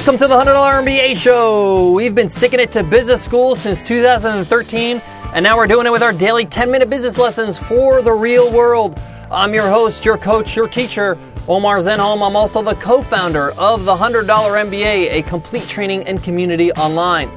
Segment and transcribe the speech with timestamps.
[0.00, 1.92] Welcome to the $100 MBA show.
[1.92, 5.02] We've been sticking it to business school since 2013,
[5.34, 8.50] and now we're doing it with our daily 10 minute business lessons for the real
[8.50, 8.98] world.
[9.30, 12.26] I'm your host, your coach, your teacher, Omar Zenhom.
[12.26, 17.30] I'm also the co founder of the $100 MBA, a complete training and community online.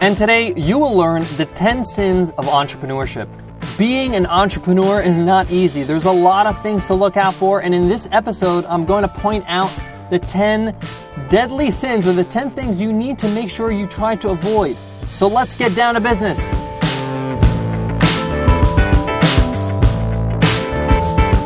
[0.00, 3.26] And today you will learn the 10 sins of entrepreneurship.
[3.76, 5.82] Being an entrepreneur is not easy.
[5.82, 9.02] There's a lot of things to look out for, and in this episode, I'm going
[9.02, 9.76] to point out
[10.10, 10.76] the 10
[11.28, 14.76] deadly sins or the 10 things you need to make sure you try to avoid.
[15.08, 16.40] So let's get down to business.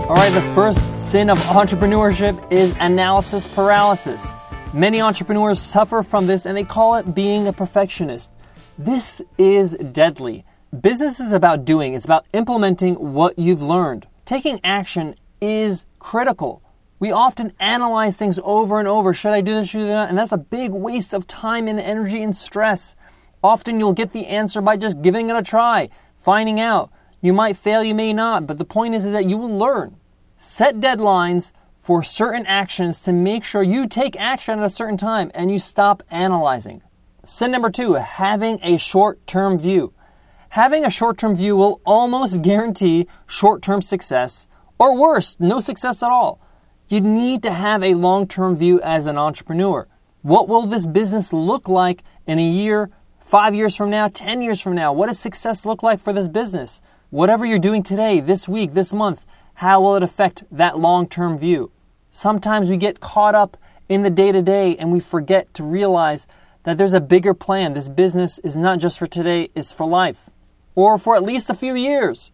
[0.08, 4.34] All right, the first sin of entrepreneurship is analysis paralysis.
[4.74, 8.34] Many entrepreneurs suffer from this and they call it being a perfectionist.
[8.76, 10.44] This is deadly.
[10.80, 14.06] Business is about doing, it's about implementing what you've learned.
[14.24, 16.62] Taking action is critical.
[17.00, 19.14] We often analyze things over and over.
[19.14, 19.70] Should I do this?
[19.70, 20.08] Should I do that?
[20.10, 22.94] And that's a big waste of time and energy and stress.
[23.42, 26.92] Often you'll get the answer by just giving it a try, finding out.
[27.22, 29.96] You might fail, you may not, but the point is that you will learn.
[30.36, 35.30] Set deadlines for certain actions to make sure you take action at a certain time
[35.34, 36.82] and you stop analyzing.
[37.24, 39.94] Sin number two, having a short term view.
[40.50, 46.02] Having a short term view will almost guarantee short term success, or worse, no success
[46.02, 46.40] at all.
[46.90, 49.86] You need to have a long term view as an entrepreneur.
[50.22, 54.60] What will this business look like in a year, five years from now, 10 years
[54.60, 54.92] from now?
[54.92, 56.82] What does success look like for this business?
[57.10, 59.24] Whatever you're doing today, this week, this month,
[59.54, 61.70] how will it affect that long term view?
[62.10, 63.56] Sometimes we get caught up
[63.88, 66.26] in the day to day and we forget to realize
[66.64, 67.72] that there's a bigger plan.
[67.72, 70.28] This business is not just for today, it's for life
[70.74, 72.32] or for at least a few years.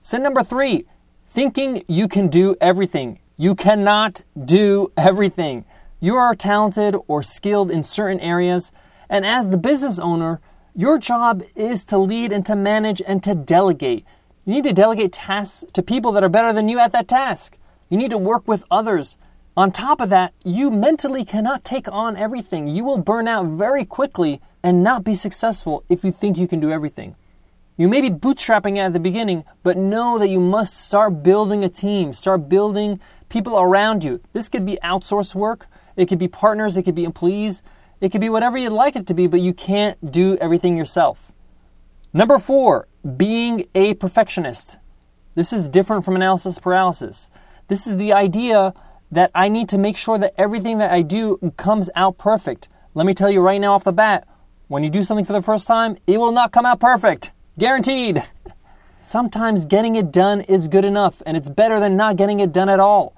[0.00, 0.86] Sin number three,
[1.28, 3.19] thinking you can do everything.
[3.40, 5.64] You cannot do everything.
[5.98, 8.70] You are talented or skilled in certain areas,
[9.08, 10.42] and as the business owner,
[10.76, 14.04] your job is to lead and to manage and to delegate.
[14.44, 17.56] You need to delegate tasks to people that are better than you at that task.
[17.88, 19.16] You need to work with others.
[19.56, 22.66] On top of that, you mentally cannot take on everything.
[22.66, 26.60] You will burn out very quickly and not be successful if you think you can
[26.60, 27.16] do everything.
[27.78, 31.70] You may be bootstrapping at the beginning, but know that you must start building a
[31.70, 34.20] team, start building people around you.
[34.34, 37.62] This could be outsourced work, it could be partners, it could be employees,
[38.00, 41.32] it could be whatever you'd like it to be, but you can't do everything yourself.
[42.12, 44.78] Number four, being a perfectionist.
[45.34, 47.30] This is different from analysis paralysis.
[47.68, 48.74] This is the idea
[49.12, 52.68] that I need to make sure that everything that I do comes out perfect.
[52.94, 54.26] Let me tell you right now off the bat
[54.66, 57.32] when you do something for the first time, it will not come out perfect.
[57.58, 58.22] Guaranteed.
[59.00, 62.68] Sometimes getting it done is good enough, and it's better than not getting it done
[62.68, 63.16] at all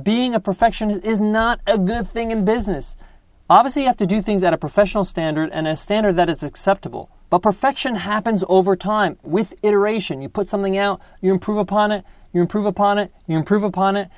[0.00, 2.96] being a perfectionist is not a good thing in business.
[3.48, 6.42] Obviously, you have to do things at a professional standard and a standard that is
[6.42, 7.10] acceptable.
[7.30, 10.22] But perfection happens over time with iteration.
[10.22, 13.96] You put something out, you improve upon it, you improve upon it, you improve upon
[13.96, 14.08] it.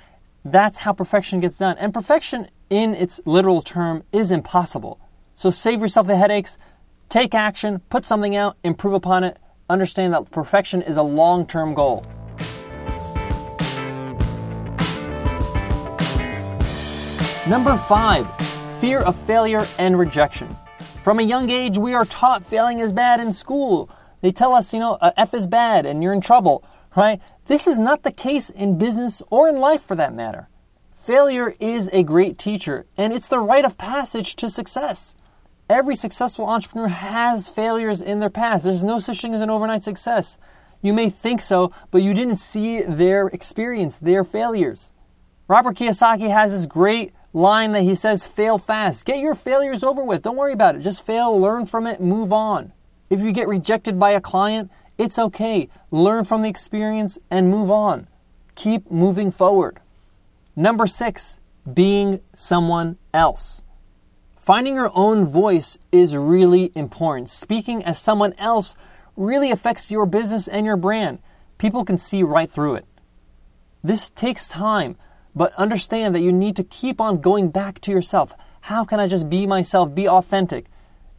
[0.45, 1.79] That's how perfection gets done.
[1.79, 5.01] And perfection, in its literal term, is impossible.
[5.35, 6.59] So save yourself the headaches,
[7.09, 9.39] take action, put something out, improve upon it.
[9.71, 12.05] Understand that perfection is a long term goal.
[17.49, 18.31] Number five,
[18.81, 20.57] fear of failure and rejection.
[20.79, 23.91] From a young age, we are taught failing is bad in school.
[24.21, 26.63] They tell us, you know, uh, F is bad and you're in trouble,
[26.97, 27.21] right?
[27.47, 30.49] This is not the case in business or in life for that matter.
[30.95, 35.17] Failure is a great teacher and it's the rite of passage to success.
[35.69, 38.63] Every successful entrepreneur has failures in their past.
[38.63, 40.39] There's no such thing as an overnight success.
[40.81, 44.93] You may think so, but you didn't see their experience, their failures.
[45.49, 49.07] Robert Kiyosaki has this great line that he says, fail fast.
[49.07, 50.23] Get your failures over with.
[50.23, 50.81] Don't worry about it.
[50.81, 52.73] Just fail, learn from it, move on.
[53.11, 55.69] If you get rejected by a client, it's okay.
[55.91, 58.09] Learn from the experience and move on.
[58.55, 59.81] Keep moving forward.
[60.55, 61.41] Number six,
[61.73, 63.63] being someone else.
[64.39, 67.31] Finding your own voice is really important.
[67.31, 68.77] Speaking as someone else
[69.17, 71.21] really affects your business and your brand.
[71.59, 72.87] People can see right through it.
[73.85, 74.97] This takes time.
[75.35, 78.35] But understand that you need to keep on going back to yourself.
[78.63, 80.67] How can I just be myself, be authentic,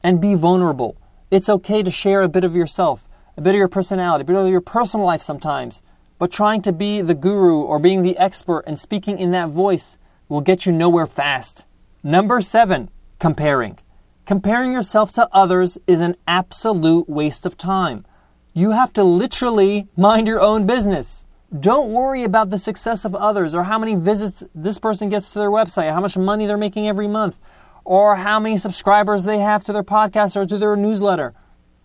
[0.03, 0.97] and be vulnerable?
[1.31, 4.35] It's okay to share a bit of yourself, a bit of your personality, a bit
[4.35, 5.81] of your personal life sometimes.
[6.19, 9.97] But trying to be the guru or being the expert and speaking in that voice
[10.29, 11.65] will get you nowhere fast.
[12.03, 12.89] Number seven,
[13.19, 13.79] comparing.
[14.25, 18.05] Comparing yourself to others is an absolute waste of time.
[18.53, 21.25] You have to literally mind your own business.
[21.57, 25.39] Don't worry about the success of others or how many visits this person gets to
[25.39, 27.37] their website, how much money they're making every month,
[27.85, 31.33] or how many subscribers they have to their podcast or to their newsletter.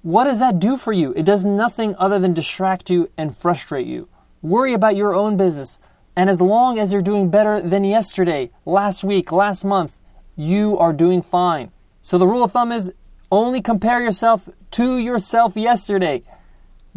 [0.00, 1.12] What does that do for you?
[1.14, 4.08] It does nothing other than distract you and frustrate you.
[4.40, 5.78] Worry about your own business.
[6.16, 10.00] And as long as you're doing better than yesterday, last week, last month,
[10.34, 11.72] you are doing fine.
[12.00, 12.90] So the rule of thumb is
[13.30, 16.22] only compare yourself to yourself yesterday.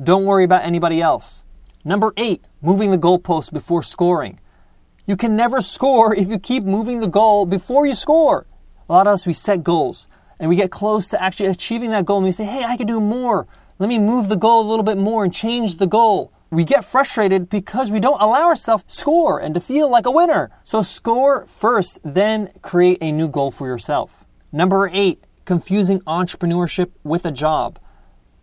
[0.01, 1.43] Don't worry about anybody else.
[1.83, 4.39] Number eight, moving the goalpost before scoring.
[5.07, 8.45] You can never score if you keep moving the goal before you score.
[8.87, 10.07] A lot of us, we set goals
[10.39, 12.85] and we get close to actually achieving that goal and we say, hey, I can
[12.85, 13.47] do more.
[13.79, 16.31] Let me move the goal a little bit more and change the goal.
[16.51, 20.11] We get frustrated because we don't allow ourselves to score and to feel like a
[20.11, 20.51] winner.
[20.63, 24.25] So score first, then create a new goal for yourself.
[24.51, 27.79] Number eight, confusing entrepreneurship with a job.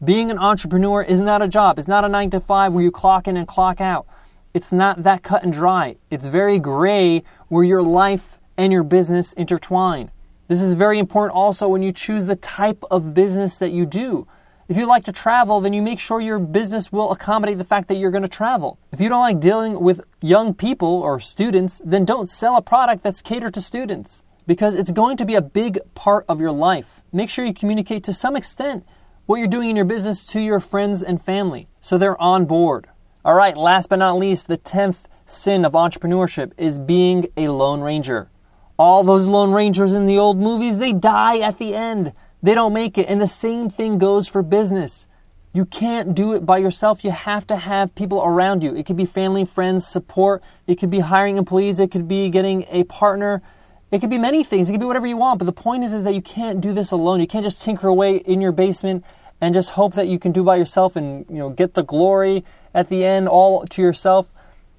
[0.02, 1.76] Being an entrepreneur is not a job.
[1.76, 4.06] It's not a nine to five where you clock in and clock out.
[4.54, 5.96] It's not that cut and dry.
[6.08, 10.12] It's very gray where your life and your business intertwine.
[10.46, 14.28] This is very important also when you choose the type of business that you do.
[14.68, 17.88] If you like to travel, then you make sure your business will accommodate the fact
[17.88, 18.78] that you're going to travel.
[18.92, 23.02] If you don't like dealing with young people or students, then don't sell a product
[23.02, 27.02] that's catered to students because it's going to be a big part of your life.
[27.12, 28.86] Make sure you communicate to some extent
[29.28, 32.86] what you're doing in your business to your friends and family so they're on board.
[33.26, 37.82] All right, last but not least, the 10th sin of entrepreneurship is being a lone
[37.82, 38.30] ranger.
[38.78, 42.14] All those lone rangers in the old movies, they die at the end.
[42.42, 43.06] They don't make it.
[43.06, 45.06] And the same thing goes for business.
[45.52, 47.04] You can't do it by yourself.
[47.04, 48.74] You have to have people around you.
[48.74, 50.42] It could be family, friends, support.
[50.66, 51.80] It could be hiring employees.
[51.80, 53.42] It could be getting a partner.
[53.90, 54.68] It could be many things.
[54.68, 55.38] It could be whatever you want.
[55.38, 57.20] But the point is, is that you can't do this alone.
[57.20, 59.04] You can't just tinker away in your basement
[59.40, 62.44] and just hope that you can do by yourself and you know get the glory
[62.74, 64.32] at the end all to yourself.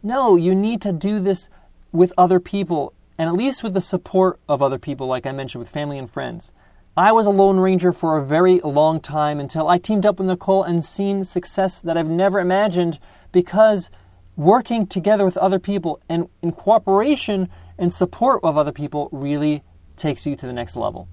[0.04, 1.50] No, you need to do this
[1.92, 5.60] with other people and at least with the support of other people, like I mentioned,
[5.60, 6.54] with family and friends.
[6.96, 10.28] I was a Lone Ranger for a very long time until I teamed up with
[10.28, 12.98] Nicole and seen success that I've never imagined
[13.34, 13.90] because
[14.38, 19.64] working together with other people and in cooperation and support of other people really
[19.96, 21.08] takes you to the next level.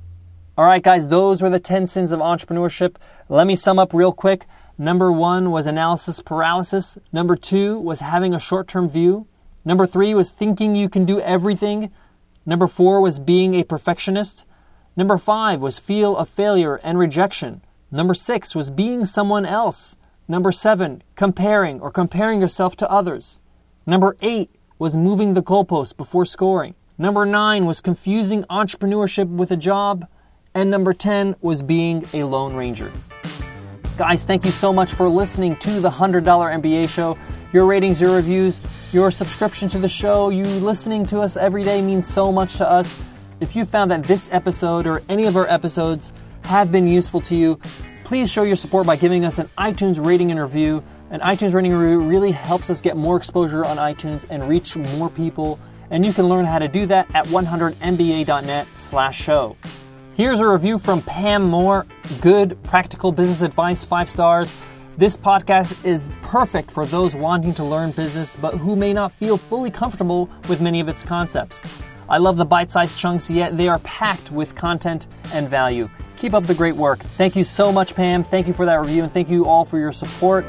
[0.59, 2.97] All right, guys, those were the 10 sins of entrepreneurship.
[3.29, 4.47] Let me sum up real quick.
[4.79, 6.99] Number one was analysis paralysis.
[7.13, 9.27] Number two was having a short term view.
[9.65, 11.91] Number three was thinking you can do everything.
[12.45, 14.45] Number four was being a perfectionist.
[14.97, 17.63] Number five was feel of failure and rejection.
[17.91, 19.97] Number six was being someone else.
[20.29, 23.41] Number seven, comparing or comparing yourself to others.
[23.87, 26.75] Number eight was moving the goalpost before scoring.
[26.99, 30.07] Number nine was confusing entrepreneurship with a job.
[30.55, 32.91] And number 10 was being a Lone Ranger.
[33.99, 37.19] Guys, thank you so much for listening to the $100 MBA show.
[37.53, 38.59] Your ratings, your reviews,
[38.93, 42.69] your subscription to the show, you listening to us every day means so much to
[42.69, 42.99] us.
[43.41, 46.15] If you found that this episode or any of our episodes
[46.45, 47.61] have been useful to you,
[48.05, 50.83] please show your support by giving us an iTunes rating and review.
[51.09, 55.09] An iTunes rating review really helps us get more exposure on iTunes and reach more
[55.09, 55.59] people.
[55.91, 59.57] And you can learn how to do that at 100mba.net slash show.
[60.15, 61.87] Here's a review from Pam Moore.
[62.21, 64.61] Good practical business advice, five stars.
[64.97, 69.37] This podcast is perfect for those wanting to learn business but who may not feel
[69.37, 71.83] fully comfortable with many of its concepts.
[72.09, 75.89] I love the bite sized chunks, yet they are packed with content and value.
[76.17, 76.99] Keep up the great work.
[76.99, 78.25] Thank you so much, Pam.
[78.25, 80.47] Thank you for that review, and thank you all for your support.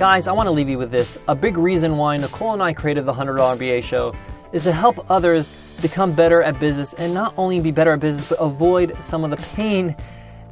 [0.00, 1.18] Guys, I want to leave you with this.
[1.28, 4.14] A big reason why Nicole and I created the $100 MBA show
[4.50, 8.30] is to help others become better at business and not only be better at business,
[8.30, 9.94] but avoid some of the pain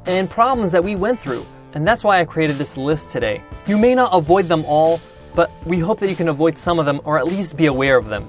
[0.05, 1.47] and problems that we went through.
[1.73, 3.43] And that's why I created this list today.
[3.67, 5.01] You may not avoid them all,
[5.35, 7.97] but we hope that you can avoid some of them or at least be aware
[7.97, 8.29] of them.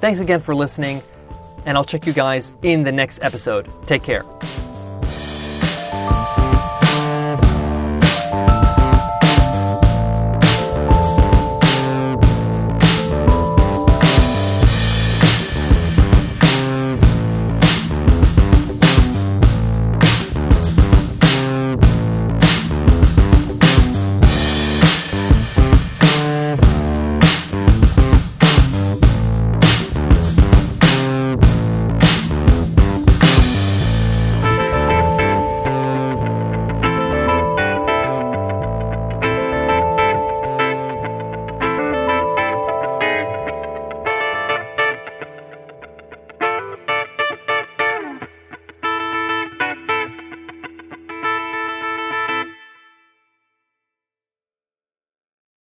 [0.00, 1.02] Thanks again for listening,
[1.66, 3.70] and I'll check you guys in the next episode.
[3.86, 4.24] Take care.